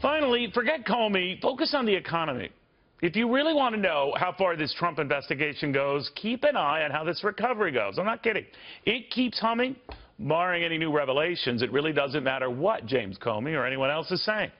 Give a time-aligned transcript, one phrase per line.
[0.00, 1.40] Finally, forget Comey.
[1.40, 2.50] Focus on the economy.
[3.02, 6.84] If you really want to know how far this Trump investigation goes, keep an eye
[6.84, 7.98] on how this recovery goes.
[7.98, 8.44] I'm not kidding.
[8.84, 9.76] It keeps humming,
[10.18, 11.62] barring any new revelations.
[11.62, 14.50] It really doesn't matter what James Comey or anyone else is saying.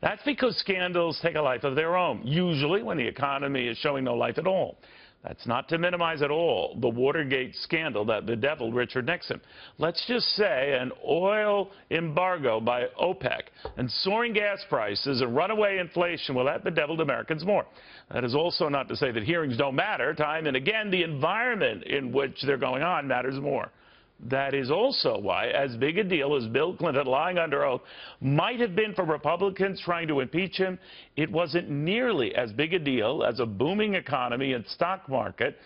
[0.00, 4.04] That's because scandals take a life of their own, usually when the economy is showing
[4.04, 4.78] no life at all.
[5.24, 9.40] That's not to minimize at all the Watergate scandal that bedeviled Richard Nixon.
[9.76, 13.42] Let's just say an oil embargo by OPEC
[13.76, 17.66] and soaring gas prices and runaway inflation, well, that bedeviled Americans more.
[18.12, 20.14] That is also not to say that hearings don't matter.
[20.14, 23.72] Time and again, the environment in which they're going on matters more.
[24.20, 27.82] That is also why, as big a deal as Bill Clinton lying under oath
[28.20, 30.78] might have been for Republicans trying to impeach him,
[31.16, 35.56] it wasn't nearly as big a deal as a booming economy and stock market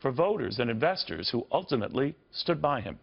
[0.00, 2.98] for voters and investors who ultimately stood by him.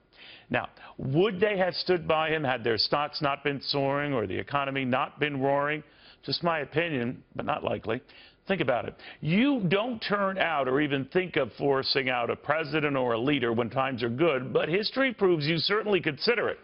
[0.49, 4.37] Now, would they have stood by him had their stocks not been soaring or the
[4.37, 5.83] economy not been roaring?
[6.23, 8.01] Just my opinion, but not likely.
[8.47, 8.95] Think about it.
[9.21, 13.53] You don't turn out or even think of forcing out a president or a leader
[13.53, 16.59] when times are good, but history proves you certainly consider it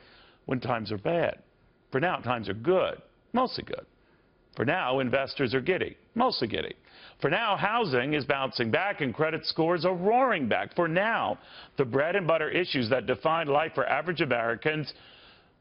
[0.45, 1.39] when times are bad.
[1.91, 3.85] For now, times are good, mostly good.
[4.57, 6.73] For now, investors are giddy, mostly giddy.
[7.21, 10.75] For now, housing is bouncing back and credit scores are roaring back.
[10.75, 11.39] For now,
[11.77, 14.93] the bread and butter issues that define life for average Americans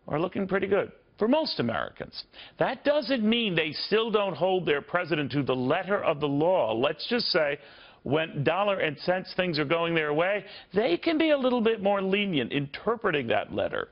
[0.08, 2.24] are looking pretty good for most Americans.
[2.58, 6.72] That doesn't mean they still don't hold their president to the letter of the law.
[6.72, 7.58] Let's just say
[8.04, 11.82] when dollar and cents things are going their way, they can be a little bit
[11.82, 13.88] more lenient interpreting that letter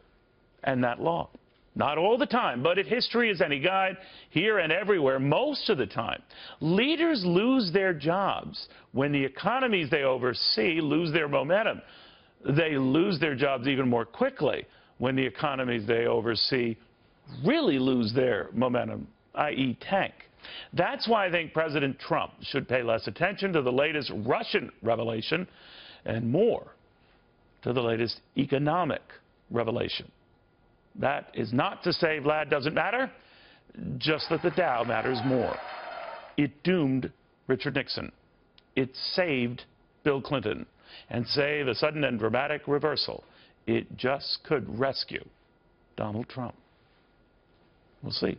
[0.65, 1.29] and that law.
[1.75, 3.99] Not all the time, but if history is any guide,
[4.31, 6.23] here and everywhere, most of the time,
[6.61, 11.83] leaders lose their jobs when the economies they oversee lose their momentum.
[12.57, 14.65] They lose their jobs even more quickly
[14.97, 16.77] when the economies they oversee
[17.45, 19.77] really lose their momentum, i.e.
[19.81, 20.13] tank.
[20.73, 25.47] That's why I think President Trump should pay less attention to the latest Russian revelation
[26.05, 26.69] and more
[27.63, 29.03] to the latest economic
[29.51, 30.11] revelation.
[30.95, 33.11] That is not to say Vlad doesn't matter,
[33.99, 35.57] just that the Dow matters more.
[36.37, 37.13] It doomed
[37.47, 38.13] Richard Nixon.
[38.77, 39.65] It saved
[40.05, 40.67] Bill Clinton.
[41.11, 43.25] And say the sudden and dramatic reversal,
[43.67, 45.25] it just could rescue
[45.97, 46.55] Donald Trump.
[48.07, 48.39] We'll see.